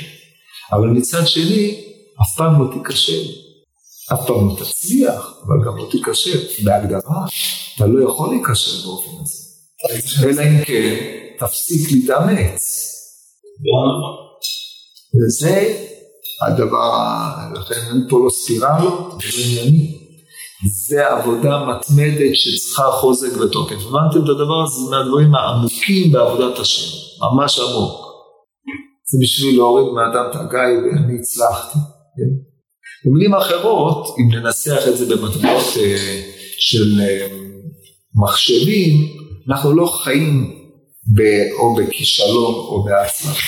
[0.71, 1.81] אבל מצד שני,
[2.21, 3.23] אף פעם לא תיכשל.
[4.13, 6.39] אף פעם לא תצליח, אבל גם לא תיכשל.
[6.63, 7.25] בהגדרה,
[7.75, 9.38] אתה לא יכול להיכשל באופן הזה.
[10.23, 10.95] אלא אם כן,
[11.39, 12.85] תפסיק להתאמץ.
[15.15, 15.83] וזה
[16.47, 19.95] הדבר, לכן אין פה לא ספירלות, זה ענייני.
[20.87, 23.75] זה עבודה מתמדת שצריכה חוזק ותוקף.
[23.75, 24.75] הבנתם את הדבר הזה?
[24.75, 28.09] זה מהדברים העמוקים בעבודת השם, ממש עמוק.
[29.11, 31.79] זה בשביל להוריד מאדם את הגיא ואני הצלחתי.
[32.17, 32.49] כן?
[33.05, 36.21] במילים אחרות, אם ננסח את זה במטבעות אה,
[36.59, 37.27] של אה,
[38.23, 40.55] מחשבים, אנחנו לא חיים
[41.15, 41.21] ב,
[41.59, 43.47] או בכישלון או בהצלחה.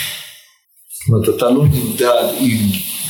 [0.94, 2.58] זאת אומרת, אתה לא נמדד אם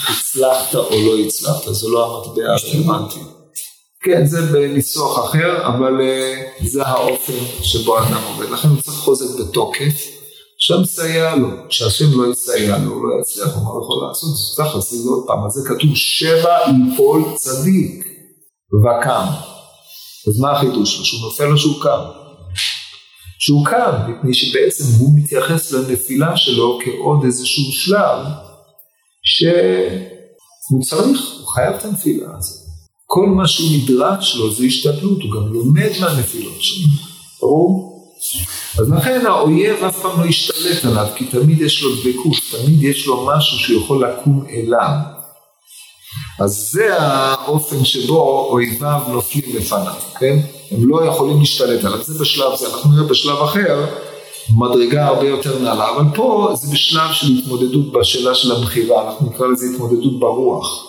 [0.10, 3.20] הצלחת או לא הצלחת, זה לא המטבע הרלוונטי.
[4.04, 8.50] כן, זה בניסוח אחר, אבל uh, זה האופן שבו אדם עובד.
[8.50, 10.08] לכן הוא צריך חוזק בתוקף,
[10.60, 11.48] השם מסייע לו.
[11.70, 15.10] כשהשם לא יסייע לו, הוא לא יצליח, הוא לא יכול לעשות, צריך לעשות את זה
[15.10, 15.46] עוד פעם.
[15.46, 16.58] אז זה כתוב, שבע
[16.94, 18.06] יפול צדיק
[18.74, 19.26] וקם.
[20.28, 21.02] אז מה החידוש?
[21.10, 22.21] שהוא נופל או שהוא קם?
[23.44, 28.26] שהוא קם, מפני שבעצם הוא מתייחס לנפילה שלו כעוד איזשהו שלב,
[29.24, 32.62] שהוא צריך, הוא חייב את הנפילה הזאת.
[33.06, 36.88] כל מה שהוא נדרש לו זה השתדלות, הוא גם לומד מהנפילות שלו,
[37.42, 37.92] ברור?
[38.80, 43.08] אז לכן האויב אף פעם לא ישתלט עליו, כי תמיד יש לו דבקות, תמיד יש
[43.08, 44.96] לו משהו שיכול לקום אליו.
[46.40, 50.40] אז זה האופן שבו אויביו נופלים לפניו, כן?
[50.72, 53.86] הם לא יכולים להשתלט עליו, זה בשלב זה, אנחנו נראה בשלב אחר,
[54.58, 59.48] מדרגה הרבה יותר נעלה, אבל פה זה בשלב של התמודדות בשאלה של הבחירה, אנחנו נקרא
[59.48, 60.88] לזה התמודדות ברוח,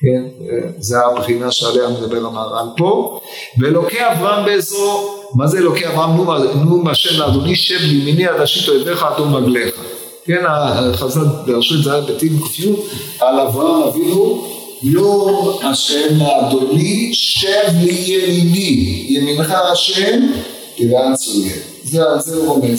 [0.00, 0.44] כן?
[0.78, 3.20] זה הבחינה שעליה מדבר המהר"ל פה,
[3.60, 6.16] ואלוקי אברהם בעזרו, מה זה אלוקי אברהם?
[6.64, 7.56] נו מהשם לאדוני?
[7.56, 9.74] שב לימיני עד אשית אויביך עד תום רגליך,
[10.24, 10.42] כן,
[10.92, 12.72] חז"ל דרשו את זה בתים ק"י,
[13.20, 14.53] על אברהם אבינו
[14.84, 20.20] נו השם לאדוני שב לימיני, ימינך השם
[20.76, 21.58] תראה צוין.
[21.82, 22.74] זה, זה הוא אומר.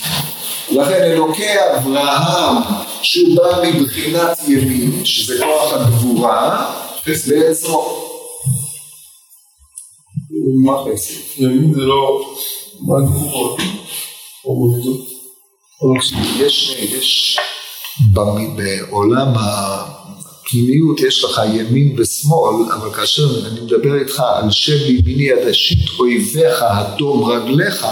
[0.72, 2.56] לכן אלוקי אברהם,
[3.02, 6.72] שהוא בא מבחינת ימין, שזה כוח הגבורה,
[7.08, 8.02] בעזרו.
[10.64, 11.14] מה חסד?
[11.38, 12.36] ימין זה לא...
[12.80, 13.60] מה גבורות?
[14.46, 15.08] או מולידות?
[16.40, 17.40] יש, יש
[18.56, 19.34] בעולם
[20.48, 25.86] הפנימיות יש לך ימין ושמאל, אבל כאשר אני מדבר איתך על שם ימיני עד אשית
[26.00, 27.88] אויביך, הדום רגליך,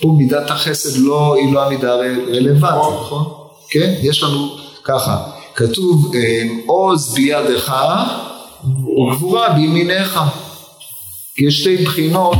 [0.00, 1.94] פה מידת החסד לא, היא לא המידה
[2.28, 3.24] רלוונטית, נכון?
[3.68, 3.94] כן?
[4.02, 5.24] יש לנו ככה,
[5.54, 6.12] כתוב
[6.66, 7.74] עוז בידך
[8.64, 10.20] וגבורה בימיניך.
[11.38, 12.38] יש שתי בחינות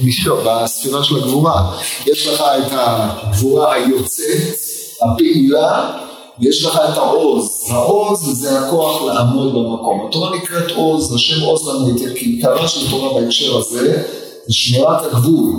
[0.00, 1.78] במישור, בספירה של הגבורה.
[2.06, 4.54] יש לך את הגבורה היוצאת,
[5.02, 5.98] הפעילה,
[6.40, 7.64] ויש לך את העוז.
[7.68, 10.06] העוז זה הכוח לעמוד במקום.
[10.08, 14.02] התורה נקראת עוז, השם עוז לנו יותר, כי עיקרה של תורה בהקשר הזה
[14.46, 15.52] זה שמירת הגבול.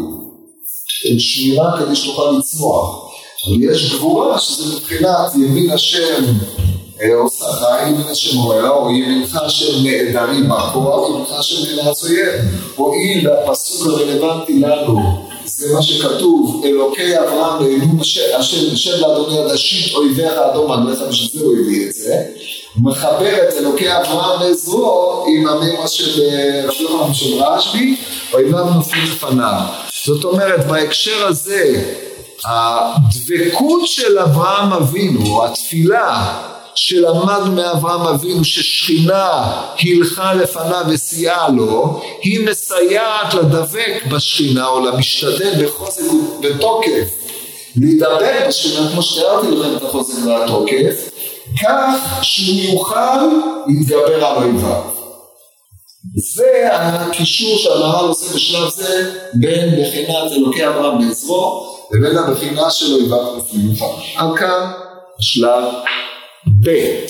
[1.19, 3.11] שמירה כדי שתוכל לצמוח.
[3.47, 6.23] אבל יש גבורה שזה מבחינת ימין השם
[7.13, 11.55] עושה חי, ימין השם רואה, או ימינך השם נעדרי בכוח, ימינך השם
[12.03, 12.41] אויב.
[12.75, 18.21] הואיל והפסוק הרלוונטי לנו זה מה שכתוב, אלוקי אברהם ואלוהים השם,
[18.73, 22.23] השם לאדוני עד אשית אויביך אדום עליך, בשביל זה הוא הביא את זה.
[22.77, 26.21] מחבר את אלוקי אברהם ועזרו עם המימה של
[26.67, 27.95] רבי יוחנן של רשב"י,
[28.33, 29.61] אויביו נופלים לפניו.
[30.05, 31.83] זאת אומרת, בהקשר הזה,
[32.45, 36.41] הדבקות של אברהם אבינו, התפילה
[36.75, 46.03] שלמדנו מאברהם אבינו ששכינה הילכה לפניו וסייעה לו, היא מסייעת לדבק בשכינה או למשתדל בחוזק
[46.13, 47.09] ובתוקף
[47.75, 51.09] להידבק בשכינה, כמו שתיארתי לכם את החוזק והתוקף,
[51.63, 53.17] כך שהוא יוכל
[53.67, 54.81] להתגבר על אויביו.
[56.15, 63.37] זה הקישור שהמהר"ל עושה בשלב זה בין בחינת אלוקי אברהם בעזרו לבין הבחינה של אויביו
[63.37, 63.87] לפניו.
[64.15, 64.71] עד כאן
[65.19, 65.63] שלב
[66.47, 67.05] ב'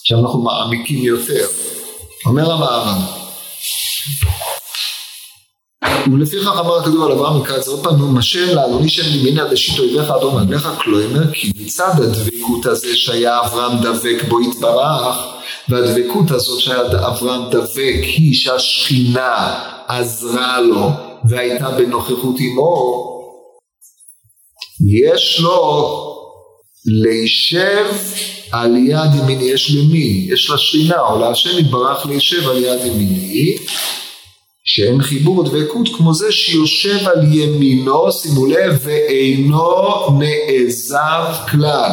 [0.00, 1.46] עכשיו אנחנו מעמיקים יותר.
[2.26, 2.98] אומר המהר"ל
[6.12, 10.36] ולפיכך אמר הכתוב על אברהם מקרץ עוד פעם, משל לאדוני שם ימינה דשית אויביך אדום
[10.36, 15.16] רגליך, כלומר כי מצד הדבקות הזה שהיה אברהם דבק בו יתברך,
[15.68, 20.90] והדבקות הזאת שהיה אברהם דבק היא שהשכינה עזרה לו
[21.28, 23.04] והייתה בנוכחות עמו,
[24.86, 26.17] יש לו
[26.88, 27.86] להישב
[28.52, 33.56] על יד ימיני, יש למי, יש לשכינה, או להשם יתברך להישב על יד ימיני,
[34.64, 41.92] שאין חיבור דבקות כמו זה שיושב על ימינו, שימו לב, ואינו נעזב כלל.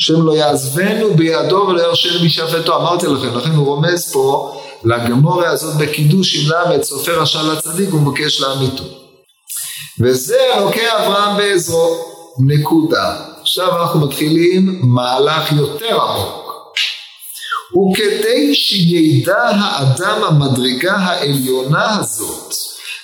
[0.00, 5.76] השם לא יעזבנו בידו ולא ירשנו בשעפתו, אמרתי לכם, לכן הוא רומז פה לגמוריה הזאת
[5.76, 8.84] בקידוש עם למד, סופר השל הצדיק, הוא מבקש לאמיתו.
[10.00, 11.96] וזה אלוקי אברהם בעזרו,
[12.46, 13.16] נקודה.
[13.40, 16.40] עכשיו אנחנו מתחילים מהלך יותר עמוק.
[17.72, 22.54] וכדי שידע האדם המדרגה העליונה הזאת,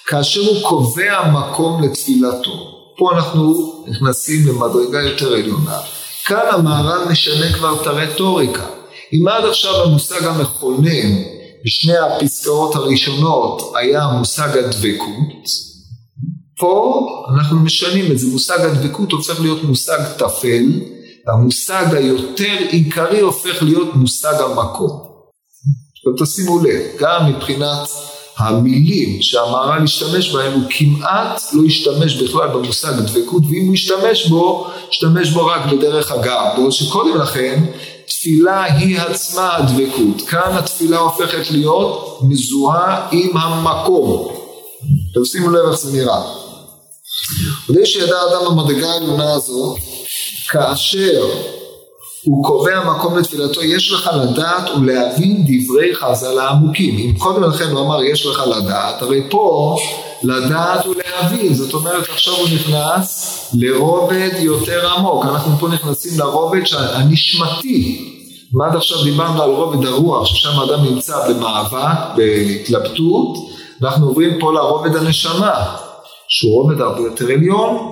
[0.07, 2.77] כאשר הוא קובע מקום לתפילתו.
[2.97, 5.79] פה אנחנו נכנסים למדרגה יותר עליונה.
[6.25, 8.65] כאן המהר"ל משנה כבר את הרטוריקה.
[9.13, 11.23] אם עד עכשיו המושג המכונן
[11.65, 15.49] בשני הפסקאות הראשונות היה מושג הדבקות,
[16.59, 20.81] פה אנחנו משנים את זה, מושג הדבקות הופך להיות מושג טפל,
[21.27, 25.07] המושג היותר עיקרי הופך להיות מושג המקום.
[26.19, 27.89] תשימו לב, גם מבחינת
[28.39, 34.67] המילים שהמהר"ל השתמש בהם, הוא כמעט לא השתמש בכלל במושג דבקות, ואם הוא השתמש בו,
[34.91, 37.65] השתמש בו רק בדרך אגב, בעוד שקודם לכן
[38.07, 40.29] תפילה היא עצמה הדבקות.
[40.29, 44.29] כאן התפילה הופכת להיות מזוהה עם המקום.
[45.09, 46.46] עכשיו שימו לב איך זה נראה.
[47.67, 49.77] כדי שידע אדם המדרגה העליונה הזו,
[50.49, 51.25] כאשר
[52.25, 56.97] הוא קובע מקום לתפילתו, יש לך לדעת ולהבין דברי חז"ל העמוקים.
[56.99, 59.77] אם קודם לכן הוא אמר יש לך לדעת, הרי פה
[60.23, 65.25] לדעת ולהבין, זאת אומרת עכשיו הוא נכנס לרובד יותר עמוק.
[65.25, 68.13] אנחנו פה נכנסים לרובד הנשמתי.
[68.53, 73.37] מה עד עכשיו דיברנו על רובד הרוח, ששם האדם נמצא במאבק, בהתלבטות,
[73.81, 75.77] ואנחנו עוברים פה לרובד הנשמה,
[76.29, 77.91] שהוא רובד הרבה יותר עליון,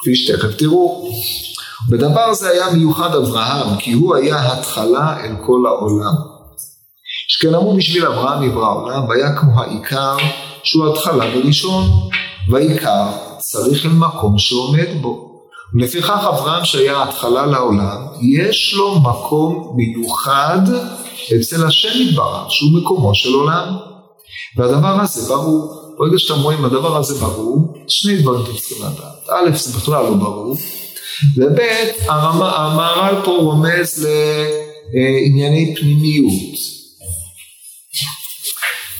[0.00, 1.08] כפי שתכף תראו.
[1.90, 6.14] בדבר זה היה מיוחד אברהם, כי הוא היה התחלה אל כל העולם.
[7.28, 10.16] שכן אמרו בשביל אברהם נברא העולם, והיה כמו העיקר
[10.62, 11.84] שהוא התחלה וראשון,
[12.50, 13.06] והעיקר
[13.38, 15.26] צריך אל מקום שעומד בו.
[15.74, 20.60] ולפיכך אברהם שהיה התחלה לעולם, יש לו מקום מיוחד
[21.40, 23.76] אצל השם יתברך, שהוא מקומו של עולם.
[24.56, 25.85] והדבר הזה ברור.
[25.98, 29.28] ברגע שאתם רואים הדבר הזה ברור, שני דברים אתם צריכים לדעת.
[29.28, 30.56] א', זה בכלל לא ברור,
[31.36, 31.58] וב'
[32.08, 34.08] המהר"ל פה רומז
[34.94, 36.76] לענייני פנימיות.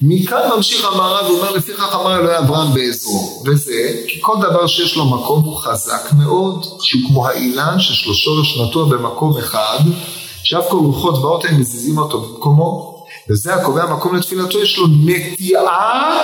[0.03, 5.05] מכאן ממשיך המהר"ל ואומר לפיכך אמר אלוהי אברהם בעזרו וזה כי כל דבר שיש לו
[5.05, 9.79] מקום הוא חזק מאוד שהוא כמו האילן ששלושו נטוע במקום אחד
[10.45, 16.21] שאף כל רוחות באות הם מזיזים אותו במקומו וזה הקובע מקום לתפילתו יש לו נטיעה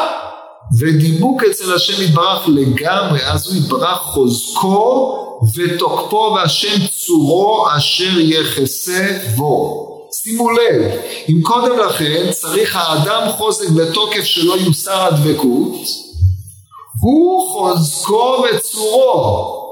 [0.78, 5.18] ודיבוק אצל השם יתברך לגמרי אז הוא יתברך חוזקו
[5.56, 9.88] ותוקפו והשם צורו אשר יחסה בו.
[10.12, 10.92] שימו לב,
[11.28, 15.74] אם קודם לכן צריך האדם חוזק בתוקף שלא יוסר הדבקות,
[17.00, 19.62] הוא חוזקו וצורו.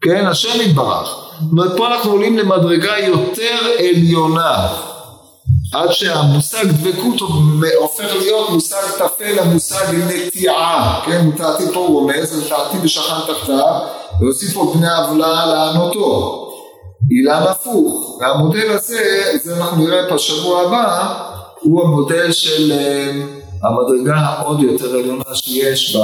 [0.00, 1.08] כן, השם יתברך.
[1.08, 4.68] זאת אומרת, פה אנחנו עולים למדרגה יותר עליונה.
[5.72, 7.20] עד שהמושג דבקות
[7.78, 13.80] הופך להיות מושג טפל למושג נטיעה, כן, מטעתי פה הוא רומז, מטעתי בשכן תחתיו,
[14.20, 16.42] והוסיף פה בני עוולה לענותו.
[17.10, 21.14] אילן הפוך, והמודל הזה, זה אנחנו נראה בשבוע הבא,
[21.60, 23.12] הוא המודל של אה,
[23.62, 25.96] המדרגה העוד יותר עליונה שיש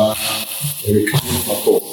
[0.82, 1.92] בכתוב מקור.